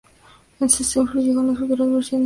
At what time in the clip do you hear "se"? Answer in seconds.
0.83-0.99